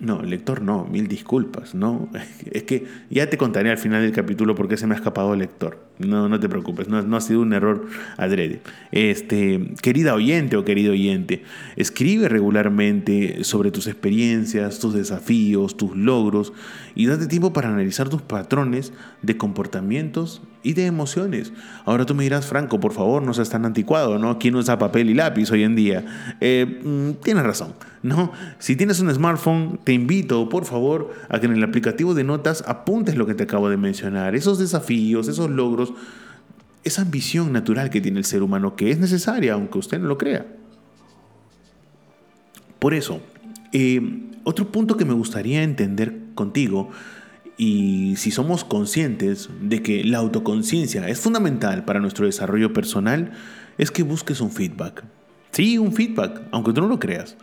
no, 0.00 0.22
lector 0.22 0.62
no, 0.62 0.84
mil 0.84 1.08
disculpas, 1.08 1.74
¿no? 1.74 2.08
Es 2.50 2.64
que 2.64 2.86
ya 3.10 3.28
te 3.30 3.38
contaré 3.38 3.70
al 3.70 3.78
final 3.78 4.02
del 4.02 4.12
capítulo 4.12 4.54
por 4.54 4.68
qué 4.68 4.76
se 4.76 4.86
me 4.86 4.94
ha 4.94 4.96
escapado 4.96 5.32
el 5.32 5.40
lector. 5.40 5.78
No, 5.98 6.28
no 6.28 6.40
te 6.40 6.48
preocupes, 6.48 6.88
no, 6.88 7.02
no 7.02 7.16
ha 7.16 7.20
sido 7.20 7.40
un 7.40 7.52
error 7.52 7.86
adrede. 8.16 8.60
Este, 8.90 9.74
querida 9.80 10.14
oyente 10.14 10.56
o 10.56 10.64
querido 10.64 10.92
oyente, 10.92 11.44
escribe 11.76 12.28
regularmente 12.28 13.44
sobre 13.44 13.70
tus 13.70 13.86
experiencias, 13.86 14.80
tus 14.80 14.92
desafíos, 14.92 15.76
tus 15.76 15.96
logros 15.96 16.52
y 16.96 17.06
date 17.06 17.28
tiempo 17.28 17.52
para 17.52 17.68
analizar 17.68 18.08
tus 18.08 18.22
patrones 18.22 18.92
de 19.22 19.36
comportamientos 19.36 20.42
y 20.64 20.72
de 20.72 20.86
emociones. 20.86 21.52
Ahora 21.84 22.06
tú 22.06 22.14
me 22.14 22.24
dirás, 22.24 22.46
Franco, 22.46 22.80
por 22.80 22.92
favor, 22.92 23.22
no 23.22 23.34
seas 23.34 23.50
tan 23.50 23.64
anticuado, 23.64 24.18
¿no? 24.18 24.38
¿Quién 24.38 24.56
usa 24.56 24.78
papel 24.78 25.10
y 25.10 25.14
lápiz 25.14 25.50
hoy 25.52 25.62
en 25.62 25.76
día? 25.76 26.36
Eh, 26.40 26.80
mm, 26.82 27.22
tienes 27.22 27.44
razón, 27.44 27.74
¿no? 28.02 28.32
Si 28.58 28.74
tienes 28.74 28.98
un 29.00 29.14
smartphone, 29.14 29.78
te 29.84 29.92
invito, 29.92 30.48
por 30.48 30.64
favor, 30.64 31.12
a 31.28 31.38
que 31.38 31.46
en 31.46 31.52
el 31.52 31.62
aplicativo 31.62 32.14
de 32.14 32.24
notas 32.24 32.64
apuntes 32.66 33.16
lo 33.16 33.26
que 33.26 33.34
te 33.34 33.44
acabo 33.44 33.68
de 33.68 33.76
mencionar, 33.76 34.34
esos 34.34 34.58
desafíos, 34.58 35.28
esos 35.28 35.50
logros, 35.50 35.83
esa 36.84 37.02
ambición 37.02 37.52
natural 37.52 37.90
que 37.90 38.00
tiene 38.00 38.18
el 38.18 38.24
ser 38.24 38.42
humano, 38.42 38.76
que 38.76 38.90
es 38.90 38.98
necesaria, 38.98 39.54
aunque 39.54 39.78
usted 39.78 39.98
no 39.98 40.06
lo 40.06 40.18
crea. 40.18 40.46
Por 42.78 42.92
eso, 42.92 43.20
eh, 43.72 44.00
otro 44.44 44.70
punto 44.70 44.96
que 44.96 45.06
me 45.06 45.14
gustaría 45.14 45.62
entender 45.62 46.14
contigo 46.34 46.90
y 47.56 48.14
si 48.16 48.30
somos 48.30 48.64
conscientes 48.64 49.48
de 49.62 49.82
que 49.82 50.04
la 50.04 50.18
autoconciencia 50.18 51.08
es 51.08 51.20
fundamental 51.20 51.84
para 51.84 52.00
nuestro 52.00 52.26
desarrollo 52.26 52.72
personal, 52.72 53.32
es 53.78 53.90
que 53.90 54.02
busques 54.02 54.40
un 54.40 54.50
feedback. 54.50 55.04
Sí, 55.52 55.78
un 55.78 55.92
feedback, 55.92 56.42
aunque 56.50 56.72
tú 56.72 56.82
no 56.82 56.88
lo 56.88 56.98
creas. 56.98 57.36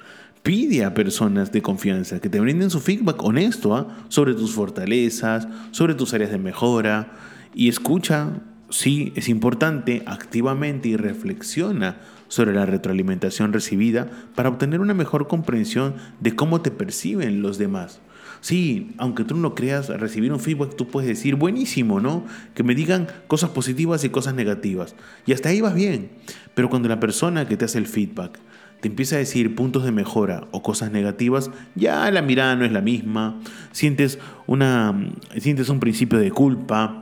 Pide 0.43 0.83
a 0.83 0.93
personas 0.93 1.51
de 1.51 1.62
confianza 1.62 2.19
que 2.19 2.29
te 2.29 2.39
brinden 2.39 2.69
su 2.69 2.79
feedback 2.79 3.24
honesto 3.24 3.75
¿ah? 3.75 4.05
sobre 4.10 4.33
tus 4.33 4.53
fortalezas, 4.53 5.48
sobre 5.71 5.95
tus 5.95 6.13
áreas 6.13 6.31
de 6.31 6.38
mejora 6.38 7.13
y 7.53 7.70
escucha, 7.70 8.41
sí, 8.70 9.13
es 9.15 9.29
importante, 9.29 10.03
activamente 10.05 10.89
y 10.89 10.98
reflexiona 10.98 11.98
sobre 12.27 12.53
la 12.53 12.65
retroalimentación 12.65 13.51
recibida 13.51 14.10
para 14.36 14.50
obtener 14.50 14.79
una 14.79 14.93
mejor 14.93 15.27
comprensión 15.27 15.96
de 16.20 16.36
cómo 16.36 16.62
te 16.62 16.72
perciben 16.72 17.41
los 17.41 17.58
demás. 17.58 18.00
Sí, 18.39 18.93
aunque 18.98 19.24
tú 19.24 19.36
no 19.36 19.53
creas, 19.53 19.89
recibir 19.89 20.34
un 20.34 20.39
feedback 20.39 20.75
tú 20.75 20.88
puedes 20.88 21.08
decir, 21.08 21.36
buenísimo, 21.36 22.00
¿no? 22.00 22.25
Que 22.55 22.63
me 22.63 22.74
digan 22.74 23.08
cosas 23.27 23.51
positivas 23.51 24.03
y 24.03 24.10
cosas 24.10 24.34
negativas. 24.34 24.96
Y 25.27 25.34
hasta 25.34 25.50
ahí 25.50 25.62
vas 25.62 25.75
bien. 25.75 26.10
Pero 26.55 26.70
cuando 26.70 26.89
la 26.89 27.00
persona 27.00 27.48
que 27.48 27.55
te 27.55 27.65
hace 27.65 27.77
el 27.77 27.86
feedback 27.86 28.39
te 28.81 28.88
empieza 28.88 29.15
a 29.15 29.20
decir 29.20 29.53
puntos 29.53 29.84
de 29.84 29.91
mejora 29.91 30.48
o 30.51 30.63
cosas 30.63 30.91
negativas, 30.91 31.51
ya 31.75 32.10
la 32.10 32.24
mirada 32.24 32.55
no 32.55 32.65
es 32.65 32.72
la 32.72 32.81
misma, 32.81 33.39
sientes, 33.72 34.17
una, 34.48 35.13
sientes 35.38 35.70
un 35.70 35.79
principio 35.79 36.17
de 36.17 36.31
culpa, 36.31 37.00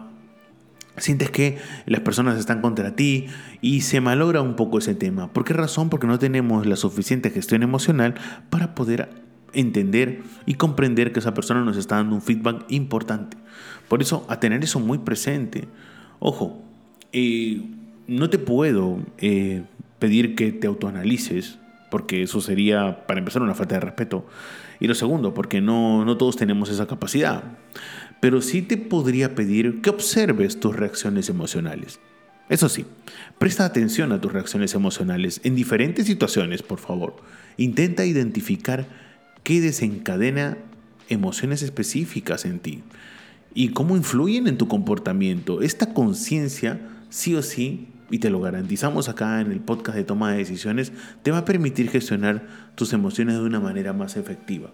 sientes 0.99 1.29
que 1.29 1.57
las 1.85 2.01
personas 2.01 2.37
están 2.37 2.61
contra 2.61 2.95
ti 2.95 3.27
y 3.61 3.81
se 3.81 4.01
malogra 4.01 4.41
un 4.41 4.55
poco 4.55 4.77
ese 4.79 4.95
tema. 4.95 5.31
¿Por 5.31 5.43
qué 5.45 5.53
razón? 5.53 5.89
Porque 5.89 6.07
no 6.07 6.19
tenemos 6.19 6.65
la 6.65 6.75
suficiente 6.75 7.29
gestión 7.29 7.63
emocional 7.63 8.15
para 8.49 8.75
poder 8.75 9.09
entender 9.53 10.21
y 10.45 10.55
comprender 10.55 11.11
que 11.11 11.19
esa 11.19 11.33
persona 11.33 11.63
nos 11.63 11.77
está 11.77 11.95
dando 11.95 12.15
un 12.15 12.21
feedback 12.21 12.65
importante. 12.69 13.37
Por 13.87 14.01
eso, 14.01 14.25
a 14.29 14.39
tener 14.39 14.63
eso 14.63 14.79
muy 14.79 14.99
presente. 14.99 15.67
Ojo, 16.19 16.61
eh, 17.11 17.63
no 18.07 18.29
te 18.29 18.37
puedo 18.37 18.99
eh, 19.17 19.63
pedir 19.99 20.35
que 20.35 20.51
te 20.51 20.67
autoanalices, 20.67 21.59
porque 21.89 22.23
eso 22.23 22.41
sería, 22.41 23.07
para 23.07 23.19
empezar, 23.19 23.41
una 23.41 23.55
falta 23.55 23.75
de 23.75 23.81
respeto. 23.81 24.25
Y 24.79 24.87
lo 24.87 24.95
segundo, 24.95 25.33
porque 25.33 25.59
no, 25.59 26.05
no 26.05 26.17
todos 26.17 26.37
tenemos 26.37 26.69
esa 26.69 26.87
capacidad. 26.87 27.43
Pero 28.19 28.41
sí 28.41 28.61
te 28.61 28.77
podría 28.77 29.35
pedir 29.35 29.81
que 29.81 29.89
observes 29.89 30.59
tus 30.59 30.75
reacciones 30.75 31.29
emocionales. 31.29 31.99
Eso 32.49 32.67
sí, 32.67 32.85
presta 33.37 33.65
atención 33.65 34.11
a 34.11 34.19
tus 34.19 34.33
reacciones 34.33 34.73
emocionales 34.73 35.39
en 35.43 35.55
diferentes 35.55 36.07
situaciones, 36.07 36.63
por 36.63 36.79
favor. 36.79 37.15
Intenta 37.57 38.05
identificar 38.05 38.87
qué 39.43 39.61
desencadena 39.61 40.57
emociones 41.09 41.61
específicas 41.61 42.45
en 42.45 42.59
ti 42.59 42.83
y 43.53 43.69
cómo 43.69 43.95
influyen 43.95 44.47
en 44.47 44.57
tu 44.57 44.67
comportamiento. 44.67 45.61
Esta 45.61 45.93
conciencia, 45.93 46.79
sí 47.09 47.35
o 47.35 47.43
sí, 47.43 47.87
y 48.11 48.19
te 48.19 48.29
lo 48.29 48.41
garantizamos 48.41 49.09
acá 49.09 49.41
en 49.41 49.51
el 49.51 49.59
podcast 49.59 49.97
de 49.97 50.03
toma 50.03 50.31
de 50.31 50.37
decisiones, 50.37 50.91
te 51.23 51.31
va 51.31 51.39
a 51.39 51.45
permitir 51.45 51.89
gestionar 51.89 52.47
tus 52.75 52.93
emociones 52.93 53.35
de 53.35 53.43
una 53.43 53.59
manera 53.59 53.93
más 53.93 54.17
efectiva. 54.17 54.71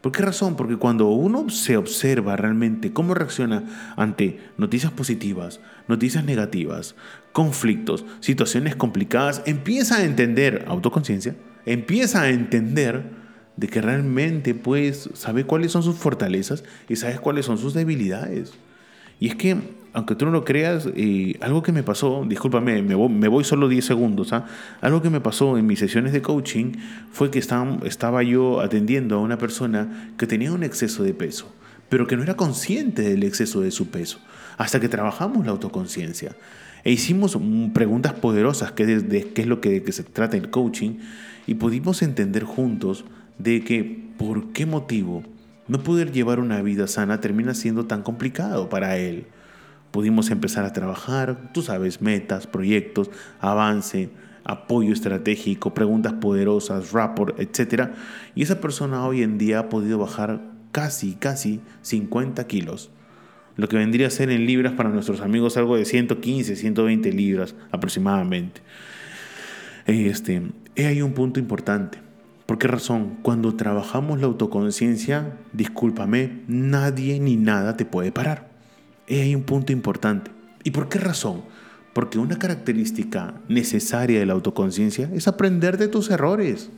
¿Por 0.00 0.12
qué 0.12 0.22
razón? 0.22 0.56
Porque 0.56 0.76
cuando 0.76 1.08
uno 1.08 1.50
se 1.50 1.76
observa 1.76 2.36
realmente 2.36 2.92
cómo 2.92 3.14
reacciona 3.14 3.64
ante 3.96 4.38
noticias 4.56 4.92
positivas, 4.92 5.60
noticias 5.88 6.24
negativas, 6.24 6.94
conflictos, 7.32 8.04
situaciones 8.20 8.76
complicadas, 8.76 9.42
empieza 9.44 9.96
a 9.96 10.04
entender 10.04 10.64
autoconciencia, 10.68 11.34
empieza 11.66 12.22
a 12.22 12.30
entender 12.30 13.18
de 13.56 13.66
que 13.66 13.82
realmente 13.82 14.54
pues 14.54 15.10
sabe 15.14 15.44
cuáles 15.44 15.72
son 15.72 15.82
sus 15.82 15.96
fortalezas 15.96 16.62
y 16.88 16.94
sabes 16.94 17.18
cuáles 17.18 17.46
son 17.46 17.58
sus 17.58 17.74
debilidades. 17.74 18.52
Y 19.18 19.28
es 19.28 19.34
que, 19.34 19.56
aunque 19.92 20.14
tú 20.14 20.26
no 20.26 20.30
lo 20.30 20.44
creas, 20.44 20.88
eh, 20.94 21.36
algo 21.40 21.62
que 21.62 21.72
me 21.72 21.82
pasó, 21.82 22.24
discúlpame, 22.26 22.82
me 22.82 22.94
voy, 22.94 23.44
solo 23.44 23.68
10 23.68 23.84
segundos, 23.84 24.32
¿ah? 24.32 24.46
algo 24.80 25.02
que 25.02 25.10
me 25.10 25.20
pasó 25.20 25.58
en 25.58 25.66
mis 25.66 25.78
sesiones 25.78 26.12
de 26.12 26.22
coaching 26.22 26.72
fue 27.10 27.30
que 27.30 27.38
estaba, 27.38 28.22
yo 28.22 28.60
atendiendo 28.60 29.16
a 29.16 29.20
una 29.20 29.38
persona 29.38 30.12
que 30.18 30.26
tenía 30.26 30.52
un 30.52 30.62
exceso 30.62 31.02
de 31.02 31.14
peso, 31.14 31.52
pero 31.88 32.06
que 32.06 32.16
no 32.16 32.22
era 32.22 32.34
consciente 32.34 33.02
del 33.02 33.22
exceso 33.22 33.60
de 33.60 33.70
su 33.70 33.88
peso, 33.88 34.20
hasta 34.56 34.80
que 34.80 34.88
trabajamos 34.88 35.44
la 35.44 35.52
autoconciencia. 35.52 36.36
E 36.84 36.92
hicimos 36.92 37.36
preguntas 37.72 38.12
poderosas, 38.14 38.72
que, 38.72 38.84
es 38.84 39.46
lo 39.46 39.60
que, 39.60 39.82
que 39.82 39.92
se 39.92 40.04
trata 40.04 40.36
el 40.36 40.50
coaching, 40.50 40.98
y 41.46 41.54
pudimos 41.54 42.02
entender 42.02 42.44
juntos 42.44 43.04
de 43.38 43.64
que 43.64 44.08
por 44.18 44.52
qué 44.52 44.66
motivo 44.66 45.22
no 45.66 45.82
poder 45.82 46.12
llevar 46.12 46.40
una 46.40 46.62
vida 46.62 46.86
sana 46.86 47.20
termina 47.20 47.54
siendo 47.54 47.86
tan 47.86 48.02
complicado 48.02 48.68
para 48.68 48.96
él. 48.98 49.26
Pudimos 49.90 50.30
empezar 50.30 50.64
a 50.64 50.72
trabajar, 50.72 51.50
tú 51.52 51.62
sabes, 51.62 52.02
metas, 52.02 52.46
proyectos, 52.46 53.10
avance, 53.40 54.10
apoyo 54.44 54.92
estratégico, 54.92 55.74
preguntas 55.74 56.14
poderosas, 56.14 56.92
rapport, 56.92 57.38
etc. 57.38 57.90
Y 58.34 58.42
esa 58.42 58.60
persona 58.60 59.04
hoy 59.06 59.22
en 59.22 59.38
día 59.38 59.60
ha 59.60 59.68
podido 59.68 59.98
bajar 59.98 60.40
casi, 60.72 61.14
casi 61.14 61.60
50 61.82 62.46
kilos. 62.46 62.90
Lo 63.56 63.68
que 63.68 63.76
vendría 63.76 64.06
a 64.06 64.10
ser 64.10 64.30
en 64.30 64.46
libras 64.46 64.72
para 64.74 64.88
nuestros 64.88 65.20
amigos 65.20 65.56
algo 65.56 65.76
de 65.76 65.84
115, 65.84 66.54
120 66.54 67.12
libras 67.12 67.54
aproximadamente. 67.72 68.62
Este, 69.86 70.42
hay 70.76 71.02
un 71.02 71.12
punto 71.12 71.40
importante. 71.40 71.98
¿Por 72.46 72.58
qué 72.58 72.68
razón? 72.68 73.18
Cuando 73.22 73.56
trabajamos 73.56 74.20
la 74.20 74.26
autoconciencia, 74.26 75.36
discúlpame, 75.52 76.42
nadie 76.46 77.20
ni 77.20 77.36
nada 77.36 77.76
te 77.76 77.84
puede 77.84 78.12
parar. 78.12 78.47
Hay 79.08 79.34
un 79.34 79.42
punto 79.42 79.72
importante. 79.72 80.30
¿Y 80.64 80.70
por 80.70 80.88
qué 80.88 80.98
razón? 80.98 81.42
Porque 81.92 82.18
una 82.18 82.38
característica 82.38 83.34
necesaria 83.48 84.20
de 84.20 84.26
la 84.26 84.34
autoconciencia 84.34 85.10
es 85.14 85.28
aprender 85.28 85.78
de 85.78 85.88
tus 85.88 86.10
errores. 86.10 86.70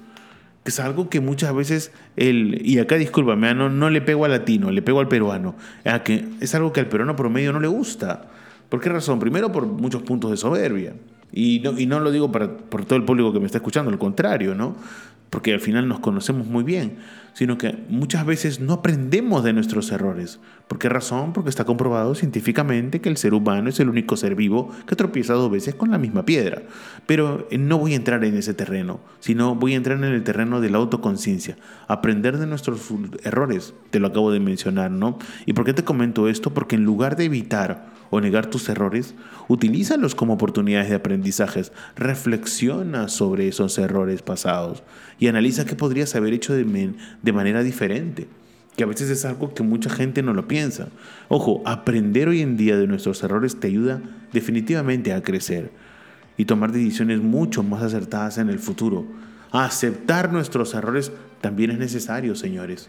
que 0.63 0.71
es 0.71 0.79
algo 0.79 1.09
que 1.09 1.21
muchas 1.21 1.55
veces, 1.55 1.91
el, 2.17 2.61
y 2.65 2.79
acá 2.79 2.97
discúlpame, 2.97 3.49
ah, 3.49 3.55
no, 3.55 3.71
no 3.71 3.89
le 3.89 4.03
pego 4.03 4.27
al 4.27 4.31
latino, 4.33 4.71
le 4.71 4.83
pego 4.83 5.01
al 5.01 5.09
peruano, 5.09 5.57
ah, 5.87 6.03
es 6.07 6.55
algo 6.55 6.73
que 6.73 6.81
al 6.81 6.87
peruano 6.87 7.17
promedio 7.17 7.53
no 7.53 7.61
le 7.61 7.69
gusta. 7.69 8.29
¿Por 8.69 8.81
qué 8.81 8.91
razón? 8.91 9.19
Primero 9.19 9.51
por 9.51 9.67
muchos 9.67 10.03
puntos 10.03 10.31
de 10.31 10.37
soberbia. 10.37 10.95
Y 11.33 11.61
no, 11.61 12.01
lo 12.01 12.11
digo 12.11 12.33
para, 12.33 12.57
por 12.57 12.85
todo 12.85 12.97
el 12.97 13.05
público 13.05 13.33
que 13.33 13.41
me 13.41 13.47
está 13.47 13.59
escuchando, 13.59 13.91
al 13.91 13.99
contrario, 13.99 14.55
¿no? 14.55 14.77
Porque 15.31 15.53
al 15.53 15.61
final 15.61 15.87
nos 15.87 16.01
conocemos 16.01 16.47
muy 16.47 16.65
bien 16.65 16.99
sino 17.33 17.59
que 17.59 17.79
muchas 17.89 18.27
veces 18.27 18.61
no 18.61 18.75
aprendemos 18.75 19.45
de 19.45 19.53
nuestros 19.53 19.91
errores. 19.93 20.41
¿Por 20.69 20.79
qué 20.79 20.89
razón? 20.89 21.33
Porque 21.33 21.51
está 21.51 21.65
comprobado 21.65 22.15
científicamente 22.15 23.01
que 23.01 23.09
el 23.09 23.17
ser 23.17 23.35
humano 23.35 23.69
es 23.69 23.81
el 23.81 23.89
único 23.89 24.17
ser 24.17 24.35
vivo 24.35 24.71
que 24.87 24.97
tropieza 24.97 25.35
dos 25.35 25.51
veces 25.51 25.75
con 25.75 25.91
la 25.91 25.99
misma 25.99 26.25
piedra. 26.25 26.63
Pero 27.07 27.47
eh, 27.51 27.59
no 27.59 27.79
voy 27.79 27.93
a 27.93 27.97
entrar 27.97 28.25
en 28.25 28.37
ese 28.37 28.55
terreno, 28.55 29.01
sino 29.21 29.55
voy 29.55 29.75
a 29.75 29.77
entrar 29.77 29.99
en 29.99 30.05
el 30.05 30.23
terreno 30.23 30.61
de 30.61 30.71
la 30.71 30.79
autoconciencia, 30.79 31.57
aprender 31.89 32.39
de 32.39 32.47
nuestros 32.47 32.89
errores, 33.25 33.75
te 33.91 34.01
lo 34.01 34.09
acabo 34.09 34.33
de 34.33 34.41
mencionar, 34.41 34.91
¿no? 34.91 35.19
¿Y 35.47 35.53
por 35.53 35.65
qué 35.65 35.73
te 35.73 35.85
comento 35.85 36.29
esto? 36.29 36.53
Porque 36.53 36.77
en 36.77 36.85
lugar 36.85 37.17
de 37.17 37.25
evitar 37.25 37.90
o 38.11 38.21
negar 38.21 38.47
tus 38.47 38.69
errores, 38.69 39.15
utilízalos 39.49 40.15
como 40.15 40.35
oportunidades 40.35 40.91
de 40.91 40.97
aprendizajes, 40.97 41.73
reflexiona 41.97 43.09
sobre 43.09 43.49
esos 43.49 43.79
errores 43.79 44.23
pasados 44.23 44.83
y 45.19 45.29
analiza 45.29 45.65
qué 45.65 45.77
podrías 45.77 46.15
haber 46.17 46.35
hecho 46.35 46.53
de, 46.53 46.95
de 47.23 47.33
manera 47.33 47.63
diferente, 47.63 48.27
que 48.77 48.83
a 48.83 48.87
veces 48.87 49.11
es 49.11 49.25
algo 49.25 49.55
que 49.55 49.63
mucha 49.63 49.91
gente 49.91 50.23
no 50.23 50.35
lo 50.35 50.49
piensa. 50.49 50.89
Ojo, 51.29 51.63
aprender 51.65 52.29
hoy 52.29 52.41
en 52.41 52.57
día 52.57 52.77
de 52.77 52.87
nuestros 52.87 53.23
errores 53.23 53.59
te 53.61 53.69
ayuda 53.69 54.03
definitivamente 54.33 55.13
a 55.13 55.23
crecer 55.23 55.71
y 56.37 56.47
tomar 56.47 56.73
decisiones 56.73 57.21
mucho 57.21 57.63
más 57.63 57.83
acertadas 57.83 58.39
en 58.39 58.49
el 58.49 58.59
futuro. 58.59 59.07
Aceptar 59.53 60.33
nuestros 60.33 60.75
errores 60.75 61.13
también 61.41 61.71
es 61.71 61.79
necesario, 61.79 62.35
señores. 62.35 62.89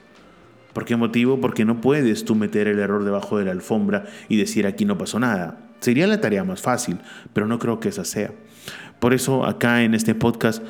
¿Por 0.73 0.85
qué 0.85 0.95
motivo? 0.95 1.41
Porque 1.41 1.65
no 1.65 1.81
puedes 1.81 2.25
tú 2.25 2.35
meter 2.35 2.67
el 2.67 2.79
error 2.79 3.03
debajo 3.03 3.37
de 3.37 3.45
la 3.45 3.51
alfombra 3.51 4.05
y 4.29 4.37
decir 4.37 4.67
aquí 4.67 4.85
no 4.85 4.97
pasó 4.97 5.19
nada. 5.19 5.57
Sería 5.79 6.07
la 6.07 6.21
tarea 6.21 6.43
más 6.43 6.61
fácil, 6.61 6.99
pero 7.33 7.47
no 7.47 7.59
creo 7.59 7.79
que 7.79 7.89
esa 7.89 8.05
sea. 8.05 8.31
Por 8.99 9.13
eso 9.13 9.45
acá 9.45 9.83
en 9.83 9.93
este 9.93 10.15
podcast 10.15 10.63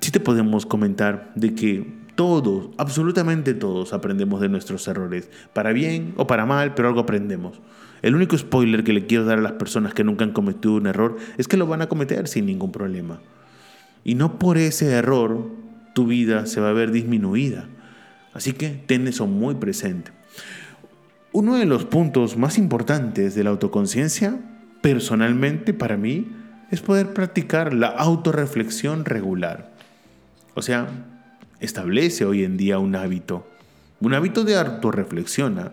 sí 0.00 0.10
te 0.10 0.20
podemos 0.20 0.66
comentar 0.66 1.32
de 1.34 1.54
que 1.54 1.98
todos, 2.14 2.70
absolutamente 2.78 3.54
todos 3.54 3.92
aprendemos 3.92 4.40
de 4.40 4.48
nuestros 4.48 4.86
errores, 4.88 5.30
para 5.52 5.72
bien 5.72 6.14
o 6.16 6.26
para 6.26 6.46
mal, 6.46 6.74
pero 6.74 6.88
algo 6.88 7.00
aprendemos. 7.00 7.60
El 8.02 8.14
único 8.14 8.36
spoiler 8.36 8.84
que 8.84 8.92
le 8.92 9.06
quiero 9.06 9.24
dar 9.24 9.38
a 9.38 9.42
las 9.42 9.52
personas 9.52 9.94
que 9.94 10.04
nunca 10.04 10.24
han 10.24 10.32
cometido 10.32 10.74
un 10.74 10.86
error 10.86 11.16
es 11.36 11.48
que 11.48 11.56
lo 11.56 11.66
van 11.66 11.82
a 11.82 11.88
cometer 11.88 12.28
sin 12.28 12.46
ningún 12.46 12.72
problema. 12.72 13.20
Y 14.04 14.14
no 14.14 14.38
por 14.38 14.58
ese 14.58 14.90
error 14.90 15.48
tu 15.94 16.06
vida 16.06 16.46
se 16.46 16.60
va 16.60 16.70
a 16.70 16.72
ver 16.72 16.90
disminuida. 16.90 17.68
Así 18.38 18.52
que 18.52 18.68
ten 18.68 19.08
eso 19.08 19.26
muy 19.26 19.56
presente. 19.56 20.12
Uno 21.32 21.56
de 21.56 21.64
los 21.66 21.84
puntos 21.84 22.36
más 22.36 22.56
importantes 22.56 23.34
de 23.34 23.42
la 23.42 23.50
autoconciencia, 23.50 24.38
personalmente 24.80 25.74
para 25.74 25.96
mí, 25.96 26.30
es 26.70 26.80
poder 26.80 27.12
practicar 27.14 27.74
la 27.74 27.88
autorreflexión 27.88 29.04
regular. 29.04 29.72
O 30.54 30.62
sea, 30.62 30.86
establece 31.58 32.26
hoy 32.26 32.44
en 32.44 32.56
día 32.56 32.78
un 32.78 32.94
hábito, 32.94 33.44
un 34.00 34.14
hábito 34.14 34.44
de 34.44 34.56
autorreflexión 34.56 35.58
¿ah? 35.58 35.72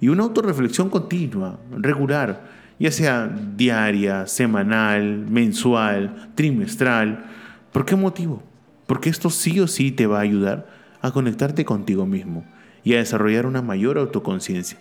y 0.00 0.06
una 0.06 0.22
autorreflexión 0.22 0.90
continua, 0.90 1.58
regular, 1.72 2.44
ya 2.78 2.92
sea 2.92 3.26
diaria, 3.56 4.28
semanal, 4.28 5.26
mensual, 5.28 6.30
trimestral. 6.36 7.24
¿Por 7.72 7.84
qué 7.84 7.96
motivo? 7.96 8.40
Porque 8.86 9.10
esto 9.10 9.30
sí 9.30 9.58
o 9.58 9.66
sí 9.66 9.90
te 9.90 10.06
va 10.06 10.18
a 10.18 10.22
ayudar 10.22 10.73
a 11.04 11.12
conectarte 11.12 11.66
contigo 11.66 12.06
mismo 12.06 12.46
y 12.82 12.94
a 12.94 12.96
desarrollar 12.96 13.44
una 13.44 13.60
mayor 13.60 13.98
autoconciencia. 13.98 14.78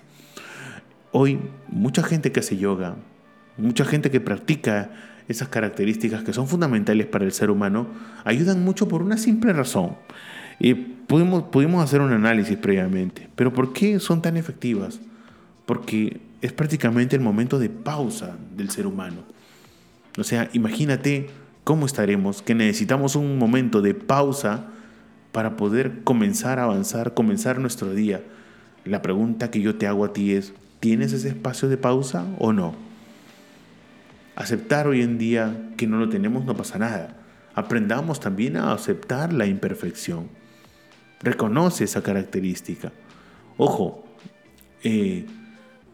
Hoy, 1.11 1.37
mucha 1.67 2.01
gente 2.01 2.31
que 2.31 2.39
hace 2.39 2.55
yoga, 2.55 2.95
mucha 3.57 3.83
gente 3.83 4.09
que 4.09 4.21
practica 4.21 4.89
esas 5.27 5.49
características 5.49 6.23
que 6.23 6.31
son 6.31 6.47
fundamentales 6.47 7.07
para 7.07 7.25
el 7.25 7.33
ser 7.33 7.51
humano, 7.51 7.87
ayudan 8.23 8.63
mucho 8.63 8.87
por 8.87 9.01
una 9.01 9.17
simple 9.17 9.51
razón. 9.51 9.97
Y 10.59 10.73
pudimos, 10.75 11.43
pudimos 11.43 11.83
hacer 11.83 11.99
un 11.99 12.13
análisis 12.13 12.57
previamente, 12.57 13.27
pero 13.35 13.53
¿por 13.53 13.73
qué 13.73 13.99
son 13.99 14.21
tan 14.21 14.37
efectivas? 14.37 15.01
Porque 15.65 16.21
es 16.41 16.53
prácticamente 16.53 17.17
el 17.17 17.21
momento 17.21 17.59
de 17.59 17.67
pausa 17.67 18.37
del 18.55 18.69
ser 18.69 18.87
humano. 18.87 19.23
O 20.17 20.23
sea, 20.23 20.49
imagínate 20.53 21.29
cómo 21.65 21.85
estaremos, 21.85 22.41
que 22.41 22.55
necesitamos 22.55 23.17
un 23.17 23.37
momento 23.37 23.81
de 23.81 23.93
pausa 23.93 24.69
para 25.33 25.57
poder 25.57 26.03
comenzar 26.03 26.59
a 26.59 26.63
avanzar, 26.63 27.15
comenzar 27.15 27.59
nuestro 27.59 27.93
día. 27.93 28.23
La 28.85 29.01
pregunta 29.01 29.51
que 29.51 29.59
yo 29.59 29.75
te 29.75 29.87
hago 29.87 30.05
a 30.05 30.13
ti 30.13 30.33
es, 30.33 30.53
¿tienes 30.79 31.11
ese 31.11 31.29
espacio 31.29 31.67
de 31.67 31.75
pausa 31.75 32.25
o 32.37 32.53
no? 32.53 32.75
Aceptar 34.35 34.87
hoy 34.87 35.01
en 35.01 35.17
día 35.17 35.71
que 35.75 35.87
no 35.87 35.97
lo 35.97 36.07
tenemos 36.07 36.45
no 36.45 36.55
pasa 36.55 36.77
nada. 36.77 37.17
Aprendamos 37.55 38.19
también 38.19 38.57
a 38.57 38.73
aceptar 38.73 39.33
la 39.33 39.47
imperfección. 39.47 40.29
Reconoce 41.19 41.85
esa 41.85 42.03
característica. 42.03 42.91
Ojo, 43.57 44.05
eh, 44.83 45.25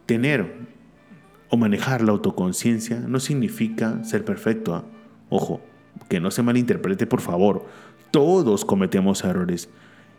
tener 0.05 0.53
o 1.49 1.55
manejar 1.55 2.01
la 2.01 2.11
autoconciencia 2.11 2.99
no 2.99 3.21
significa 3.21 4.03
ser 4.03 4.25
perfecto. 4.25 4.75
¿ah? 4.75 4.83
Ojo, 5.29 5.61
que 6.07 6.19
no 6.19 6.31
se 6.31 6.43
malinterprete 6.43 7.07
por 7.07 7.21
favor. 7.21 7.65
Todos 8.11 8.65
cometemos 8.65 9.23
errores 9.23 9.69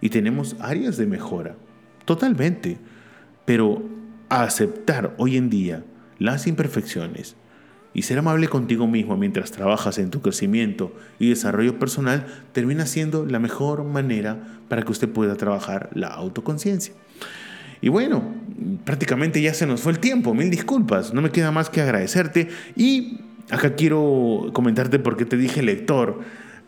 y 0.01 0.11
tenemos 0.11 0.57
áreas 0.61 0.97
de 0.97 1.07
mejora, 1.07 1.57
totalmente. 2.05 2.79
Pero 3.45 3.83
aceptar 4.29 5.15
hoy 5.19 5.37
en 5.37 5.51
día 5.51 5.85
las 6.19 6.47
imperfecciones 6.47 7.37
y 7.93 8.03
ser 8.03 8.19
amable 8.19 8.49
contigo 8.49 8.87
mismo 8.87 9.17
mientras 9.17 9.51
trabajas 9.51 9.99
en 9.99 10.11
tu 10.11 10.21
crecimiento 10.21 10.95
y 11.19 11.31
desarrollo 11.31 11.79
personal 11.79 12.27
termina 12.53 12.87
siendo 12.87 13.27
la 13.27 13.41
mejor 13.41 13.85
manera 13.85 14.61
para 14.69 14.83
que 14.83 14.93
usted 14.93 15.09
pueda 15.09 15.35
trabajar 15.35 15.91
la 15.95 16.09
autoconciencia. 16.09 16.95
Y 17.81 17.89
bueno, 17.89 18.23
prácticamente 18.85 19.43
ya 19.43 19.55
se 19.55 19.67
nos 19.67 19.81
fue 19.81 19.93
el 19.93 19.99
tiempo, 19.99 20.35
mil 20.35 20.51
disculpas, 20.51 21.13
no 21.13 21.23
me 21.23 21.31
queda 21.31 21.51
más 21.51 21.71
que 21.71 21.81
agradecerte 21.81 22.49
y 22.77 23.19
acá 23.51 23.75
quiero 23.75 24.51
comentarte 24.53 24.99
por 24.99 25.17
qué 25.17 25.25
te 25.25 25.37
dije 25.37 25.63
lector 25.63 26.21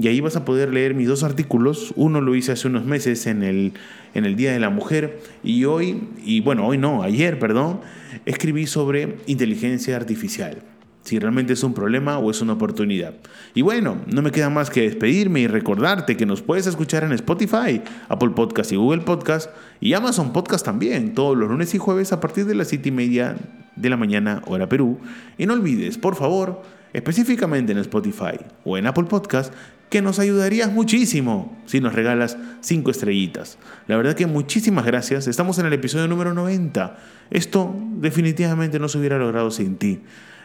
y 0.00 0.06
ahí 0.06 0.20
vas 0.20 0.36
a 0.36 0.44
poder 0.44 0.72
leer 0.72 0.94
mis 0.94 1.08
dos 1.08 1.24
artículos. 1.24 1.92
Uno 1.96 2.20
lo 2.20 2.36
hice 2.36 2.52
hace 2.52 2.68
unos 2.68 2.84
meses 2.84 3.26
en 3.26 3.42
el, 3.42 3.72
en 4.14 4.24
el 4.24 4.36
Día 4.36 4.52
de 4.52 4.60
la 4.60 4.70
Mujer 4.70 5.18
y 5.42 5.64
hoy, 5.64 6.04
y 6.24 6.40
bueno, 6.42 6.64
hoy 6.64 6.78
no, 6.78 7.02
ayer, 7.02 7.40
perdón, 7.40 7.80
escribí 8.24 8.68
sobre 8.68 9.16
inteligencia 9.26 9.96
artificial. 9.96 10.62
Si 11.02 11.18
realmente 11.18 11.54
es 11.54 11.64
un 11.64 11.74
problema 11.74 12.18
o 12.18 12.30
es 12.30 12.40
una 12.40 12.52
oportunidad. 12.52 13.14
Y 13.52 13.62
bueno, 13.62 13.96
no 14.06 14.22
me 14.22 14.30
queda 14.30 14.48
más 14.48 14.70
que 14.70 14.82
despedirme 14.82 15.40
y 15.40 15.48
recordarte 15.48 16.16
que 16.16 16.24
nos 16.24 16.42
puedes 16.42 16.68
escuchar 16.68 17.02
en 17.02 17.10
Spotify, 17.10 17.82
Apple 18.08 18.30
Podcast 18.30 18.70
y 18.70 18.76
Google 18.76 19.02
Podcast 19.02 19.50
y 19.80 19.92
Amazon 19.94 20.32
Podcast 20.32 20.64
también, 20.64 21.14
todos 21.14 21.36
los 21.36 21.50
lunes 21.50 21.74
y 21.74 21.78
jueves 21.78 22.12
a 22.12 22.20
partir 22.20 22.44
de 22.44 22.54
las 22.54 22.68
7 22.68 22.90
y 22.90 22.92
media 22.92 23.36
de 23.74 23.90
la 23.90 23.96
mañana, 23.96 24.40
hora 24.46 24.68
Perú. 24.68 25.00
Y 25.36 25.46
no 25.46 25.54
olvides, 25.54 25.98
por 25.98 26.14
favor, 26.14 26.62
específicamente 26.92 27.72
en 27.72 27.78
Spotify 27.78 28.38
o 28.64 28.76
en 28.78 28.86
Apple 28.86 29.04
Podcast, 29.04 29.52
que 29.90 30.02
nos 30.02 30.18
ayudarías 30.18 30.70
muchísimo 30.72 31.56
si 31.66 31.80
nos 31.80 31.94
regalas 31.94 32.36
5 32.60 32.90
estrellitas. 32.90 33.58
La 33.86 33.96
verdad 33.96 34.14
que 34.14 34.26
muchísimas 34.26 34.84
gracias. 34.84 35.26
Estamos 35.26 35.58
en 35.58 35.66
el 35.66 35.72
episodio 35.72 36.08
número 36.08 36.34
90. 36.34 36.96
Esto 37.30 37.74
definitivamente 37.96 38.78
no 38.78 38.88
se 38.88 38.98
hubiera 38.98 39.18
logrado 39.18 39.50
sin 39.50 39.76
ti. 39.76 40.00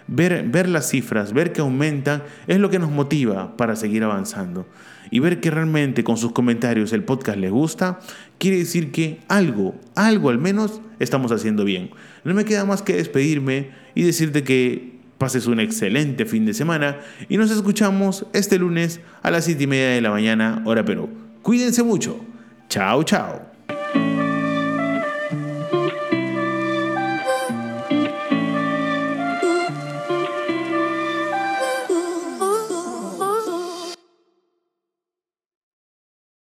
Ver, 0.07 0.47
ver 0.49 0.67
las 0.67 0.89
cifras, 0.89 1.31
ver 1.31 1.53
que 1.53 1.61
aumentan, 1.61 2.23
es 2.47 2.59
lo 2.59 2.69
que 2.69 2.79
nos 2.79 2.91
motiva 2.91 3.55
para 3.55 3.75
seguir 3.75 4.03
avanzando. 4.03 4.67
Y 5.11 5.19
ver 5.19 5.39
que 5.39 5.51
realmente 5.51 6.03
con 6.03 6.17
sus 6.17 6.31
comentarios 6.31 6.91
el 6.93 7.03
podcast 7.03 7.37
les 7.37 7.51
gusta, 7.51 7.99
quiere 8.37 8.57
decir 8.57 8.91
que 8.91 9.19
algo, 9.27 9.75
algo 9.95 10.29
al 10.29 10.39
menos 10.39 10.81
estamos 10.99 11.31
haciendo 11.31 11.63
bien. 11.63 11.91
No 12.23 12.33
me 12.33 12.45
queda 12.45 12.65
más 12.65 12.81
que 12.81 12.95
despedirme 12.95 13.71
y 13.95 14.03
decirte 14.03 14.43
que 14.43 15.02
pases 15.23 15.47
un 15.47 15.61
excelente 15.61 16.25
fin 16.25 16.45
de 16.45 16.53
semana 16.53 16.99
y 17.29 17.37
nos 17.37 17.49
escuchamos 17.49 18.25
este 18.33 18.59
lunes 18.59 18.99
a 19.21 19.31
las 19.31 19.45
7 19.45 19.63
y 19.63 19.67
media 19.67 19.89
de 19.91 20.01
la 20.01 20.09
mañana, 20.09 20.61
hora 20.65 20.83
Perú. 20.83 21.09
Cuídense 21.41 21.81
mucho. 21.81 22.19
Chao, 22.67 23.03
chao. 23.03 23.52